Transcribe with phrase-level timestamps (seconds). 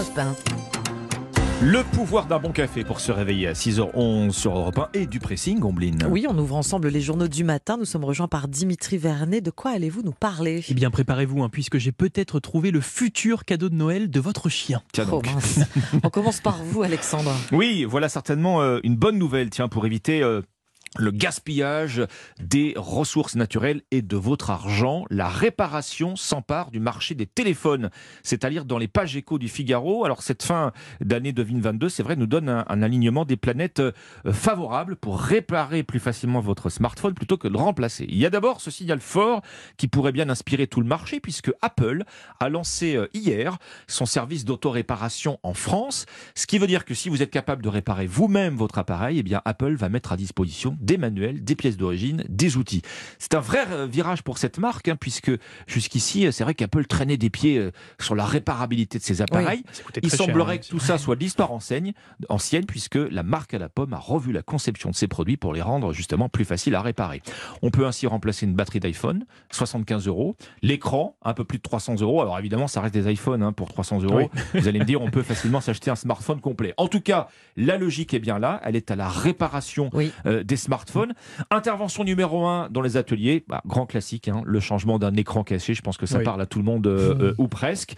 [0.00, 0.34] Europe 1.
[1.62, 5.20] Le pouvoir d'un bon café pour se réveiller à 6h11 sur Europe 1 et du
[5.20, 6.06] pressing, Gombline.
[6.08, 7.76] Oui, on ouvre ensemble les journaux du matin.
[7.76, 9.42] Nous sommes rejoints par Dimitri Vernet.
[9.42, 10.64] De quoi allez-vous nous parler?
[10.70, 14.48] Eh bien, préparez-vous, hein, puisque j'ai peut-être trouvé le futur cadeau de Noël de votre
[14.48, 14.80] chien.
[14.94, 15.26] Tiens Oh donc.
[15.26, 15.60] mince.
[16.02, 17.34] On commence par vous, Alexandre.
[17.52, 20.40] Oui, voilà certainement euh, une bonne nouvelle, tiens, pour éviter euh,
[20.98, 22.02] le gaspillage
[22.40, 25.04] des ressources naturelles et de votre argent.
[25.08, 27.90] La réparation s'empare du marché des téléphones.
[28.22, 30.04] C'est à lire dans les pages écho du Figaro.
[30.04, 33.92] Alors, cette fin d'année 2022, c'est vrai, nous donne un, alignement des planètes euh,
[34.32, 38.06] favorables pour réparer plus facilement votre smartphone plutôt que de le remplacer.
[38.08, 39.42] Il y a d'abord ce signal fort
[39.76, 42.04] qui pourrait bien inspirer tout le marché puisque Apple
[42.40, 46.06] a lancé euh, hier son service d'autoréparation en France.
[46.34, 49.22] Ce qui veut dire que si vous êtes capable de réparer vous-même votre appareil, eh
[49.22, 52.82] bien Apple va mettre à disposition des manuels, des pièces d'origine, des outils.
[53.18, 55.30] C'est un vrai euh, virage pour cette marque, hein, puisque
[55.66, 59.62] jusqu'ici, euh, c'est vrai qu'Apple traînait des pieds euh, sur la réparabilité de ses appareils.
[60.02, 61.92] Il cher, semblerait hein, que tout ça soit de l'histoire ancienne,
[62.66, 65.62] puisque la marque à la pomme a revu la conception de ses produits pour les
[65.62, 67.22] rendre justement plus faciles à réparer.
[67.62, 71.96] On peut ainsi remplacer une batterie d'iPhone, 75 euros, l'écran, un peu plus de 300
[72.00, 72.22] euros.
[72.22, 74.30] Alors évidemment, ça reste des iPhones hein, pour 300 euros.
[74.54, 76.74] Vous allez me dire, on peut facilement s'acheter un smartphone complet.
[76.76, 78.60] En tout cas, la logique est bien là.
[78.64, 80.12] Elle est à la réparation Oui.
[80.26, 80.69] euh, des smartphones.
[81.50, 85.74] Intervention numéro un dans les ateliers, bah, grand classique, hein, le changement d'un écran caché.
[85.74, 86.24] Je pense que ça Oui.
[86.24, 87.94] parle à tout le monde euh, euh, ou presque.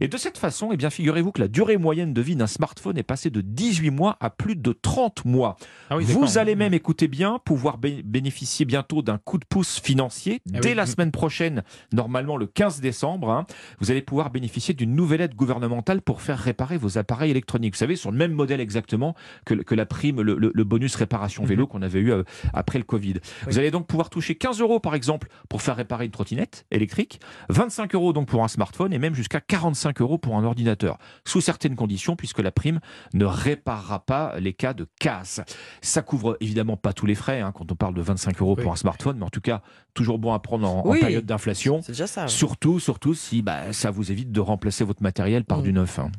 [0.00, 2.98] Et de cette façon, eh bien, figurez-vous que la durée moyenne de vie d'un smartphone
[2.98, 5.56] est passée de 18 mois à plus de 30 mois.
[5.90, 6.04] Ah oui.
[6.04, 10.40] Vous allez même, écoutez bien, pouvoir bé- bénéficier bientôt d'un coup de pouce financier.
[10.54, 10.74] Ah Dès oui.
[10.74, 13.46] la semaine prochaine, normalement le 15 décembre, hein,
[13.80, 17.74] vous allez pouvoir bénéficier d'une nouvelle aide gouvernementale pour faire réparer vos appareils électroniques.
[17.74, 19.14] Vous savez, sur le même modèle exactement
[19.44, 22.24] que, la prime, le, le- le bonus réparation vélo qu'on avait eu euh,
[22.54, 23.14] après le Covid.
[23.46, 27.20] Vous allez donc pouvoir toucher 15 euros par exemple pour faire réparer une trottinette électrique,
[27.48, 31.40] 25 euros donc pour un smartphone et même jusqu'à 45 euros pour un ordinateur, sous
[31.40, 32.80] certaines conditions puisque la prime
[33.14, 35.40] ne réparera pas les cas de casse.
[35.80, 38.62] Ça couvre évidemment pas tous les frais hein, quand on parle de 25 euros Oui.
[38.62, 39.62] pour un smartphone, mais en tout cas
[39.94, 41.80] toujours bon à prendre en, période d'inflation.
[41.82, 42.28] C'est déjà ça.
[42.28, 45.62] Surtout, surtout si bah, ça vous évite de remplacer votre matériel par Mm.
[45.62, 45.98] du neuf.
[45.98, 46.10] hein.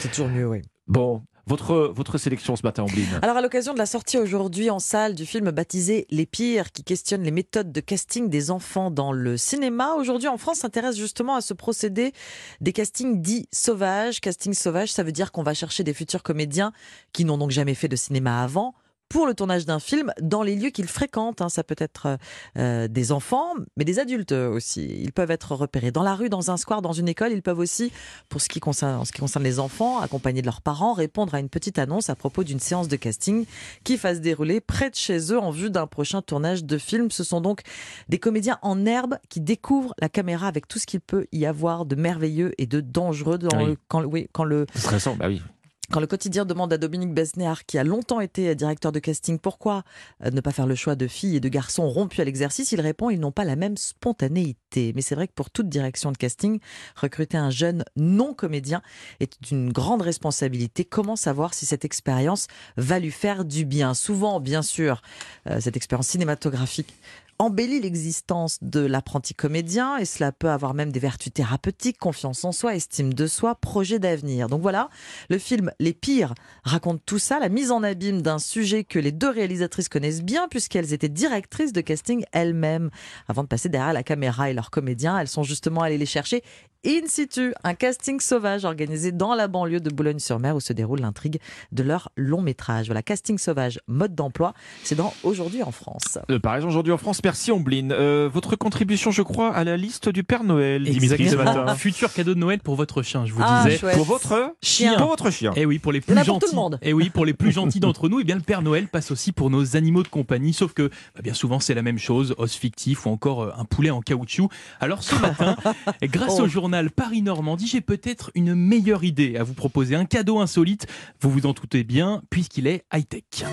[0.00, 0.62] C'est toujours mieux, oui.
[0.86, 3.18] Bon, votre, votre sélection ce matin, Ombline.
[3.22, 6.84] Alors, à l'occasion de la sortie aujourd'hui en salle du film baptisé Les Pires, qui
[6.84, 11.34] questionne les méthodes de casting des enfants dans le cinéma, aujourd'hui en France s'intéresse justement
[11.34, 12.12] à ce procédé
[12.60, 14.20] des castings dits sauvages.
[14.20, 16.72] Casting sauvage, ça veut dire qu'on va chercher des futurs comédiens
[17.12, 18.74] qui n'ont donc jamais fait de cinéma avant
[19.12, 21.42] pour le tournage d'un film dans les lieux qu'ils fréquentent.
[21.42, 21.48] hein.
[21.48, 22.18] Ça peut être
[22.58, 24.84] euh, des enfants, mais des adultes aussi.
[25.02, 27.32] Ils peuvent être repérés dans la rue, dans un square, dans une école.
[27.32, 27.92] Ils peuvent aussi,
[28.28, 31.34] pour ce qui concerne, en ce qui concerne les enfants, accompagnés de leurs parents, répondre
[31.34, 33.44] à une petite annonce à propos d'une séance de casting
[33.84, 37.10] qui va se dérouler près de chez eux en vue d'un prochain tournage de film.
[37.10, 37.60] Ce sont donc
[38.08, 41.84] des comédiens en herbe qui découvrent la caméra avec tout ce qu'il peut y avoir
[41.84, 43.66] de merveilleux et de dangereux dans Oui.
[43.66, 45.42] le, quand, le- oui, quand le Stressant, bah oui.
[45.92, 49.82] Quand le quotidien demande à Dominique Besnéard, qui a longtemps été directeur de casting, pourquoi
[50.24, 52.80] euh, ne pas faire le choix de filles et de garçons rompus à l'exercice, il
[52.80, 54.92] répond ils n'ont pas la même spontanéité.
[54.94, 56.60] Mais c'est vrai que pour toute direction de casting,
[56.96, 58.80] recruter un jeune non comédien
[59.20, 60.86] est une grande responsabilité.
[60.86, 62.46] Comment savoir si cette expérience
[62.78, 63.92] va lui faire du bien?
[63.92, 65.02] Souvent, bien sûr,
[65.46, 66.94] euh, cette expérience cinématographique
[67.42, 72.52] embellit l'existence de l'apprenti comédien et cela peut avoir même des vertus thérapeutiques, confiance en
[72.52, 74.48] soi, estime de soi, projet d'avenir.
[74.48, 74.90] Donc voilà,
[75.28, 79.10] le film Les Pires raconte tout ça, la mise en abîme d'un sujet que les
[79.10, 82.90] deux réalisatrices connaissent bien puisqu'elles étaient directrices de casting elles-mêmes.
[83.26, 86.44] Avant de passer derrière la caméra et leurs comédiens, elles sont justement allées les chercher
[86.84, 91.38] in situ, un casting sauvage organisé dans la banlieue de Boulogne-sur-Mer où se déroule l'intrigue
[91.70, 92.86] de leur long métrage.
[92.86, 96.18] Voilà, casting sauvage, mode d'emploi, c'est dans Aujourd'hui en France.
[96.30, 97.92] Euh, par exemple, aujourd'hui en France, merci Ombline.
[97.92, 101.74] Euh, votre contribution, je crois, à la liste du Père Noël, Dimitri, ce matin.
[101.76, 103.78] Futur cadeau de Noël pour votre chien, je vous Ah, disais.
[103.78, 103.94] chouette.
[103.96, 104.96] Pour votre Chien.
[104.98, 105.52] Pour votre chien.
[105.54, 106.46] Et oui, pour les plus a pour tout gentils.
[106.56, 106.78] le monde.
[106.82, 109.30] Et oui, pour les plus gentils d'entre nous, et bien le Père Noël passe aussi
[109.30, 112.52] pour nos animaux de compagnie, sauf que bah, bien souvent c'est la même chose, os
[112.54, 114.48] fictif ou encore euh, un poulet en caoutchouc.
[114.80, 115.56] Alors ce matin,
[116.02, 116.42] grâce Oh.
[116.42, 120.86] au journal Paris Normandie, j'ai peut-être une meilleure idée à vous proposer, un cadeau insolite.
[121.20, 123.44] Vous vous en doutez bien, puisqu'il est high tech.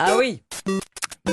[0.00, 0.42] Ah oui,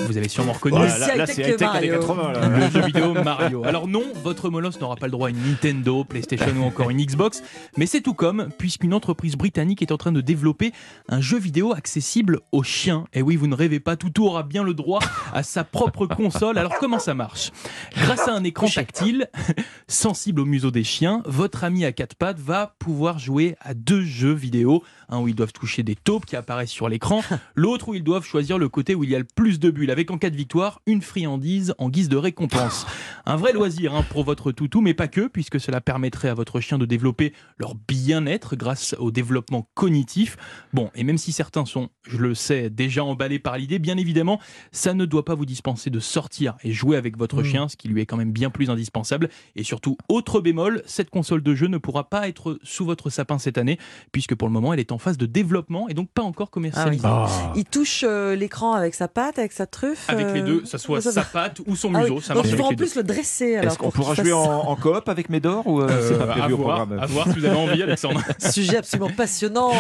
[0.08, 0.78] Vous avez sûrement reconnu.
[0.78, 2.00] Là, là, c'est années Mario.
[2.00, 2.34] 80.
[2.34, 2.48] là.
[2.48, 3.64] le jeu vidéo Mario.
[3.66, 7.04] Alors non, votre molosse n'aura pas le droit à une Nintendo, PlayStation ou encore une
[7.04, 7.44] Xbox,
[7.78, 10.72] mais c'est tout comme, puisqu'une entreprise britannique est en train de développer
[11.10, 13.06] un jeu vidéo accessible aux chiens.
[13.14, 15.00] Et oui, vous ne rêvez pas, Toutou aura bien le droit
[15.34, 16.58] à sa propre console.
[16.58, 17.52] Alors comment ça marche?
[17.96, 19.30] Grâce à un écran tactile,
[19.88, 24.04] sensible au museau des chiens, votre ami à quatre pattes va pouvoir jouer à deux
[24.04, 24.84] jeux vidéo.
[25.10, 27.22] Un où ils doivent toucher des taupes qui apparaissent sur l'écran,
[27.56, 29.85] l'autre où ils doivent choisir le côté où il y a le plus de buts
[29.92, 32.86] avec en cas de victoire une friandise en guise de récompense.
[33.26, 36.60] Un vrai loisir hein, pour votre toutou, mais pas que, puisque cela permettrait à votre
[36.60, 40.38] chien de développer leur bien-être grâce au développement cognitif.
[40.74, 44.40] Bon, et même si certains sont, je le sais, déjà emballés par l'idée, bien évidemment,
[44.72, 47.46] ça ne doit pas vous dispenser de sortir et jouer avec votre Mmh.
[47.46, 49.30] chien, ce qui lui est quand même bien plus indispensable.
[49.56, 53.38] Et surtout, autre bémol, cette console de jeu ne pourra pas être sous votre sapin
[53.38, 53.78] cette année,
[54.12, 57.06] puisque pour le moment, elle est en phase de développement et donc pas encore commercialisée.
[57.06, 57.54] Ah.
[57.56, 60.06] Il touche euh, l'écran avec sa patte, avec sa truffe.
[60.10, 62.04] Avec les euh, deux, ça soit ça sa patte ou son Ah oui.
[62.04, 63.56] museau, ça Donc marche il faut avec en plus le dresser.
[63.58, 66.24] alors, Est-ce qu'on pour pourra jouer en, en coop avec Médor ou euh, c'est pas
[66.24, 68.22] Euh, prévu à au voir, programme à voir si vous avez envie, Alexandre.
[68.52, 69.72] Sujet absolument passionnant.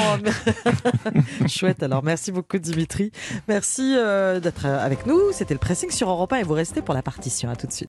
[1.47, 1.83] Chouette.
[1.83, 3.11] Alors merci beaucoup Dimitri.
[3.47, 5.19] Merci euh, d'être avec nous.
[5.31, 7.49] C'était le pressing sur Europe 1 et vous restez pour la partition.
[7.49, 7.83] À tout de suite.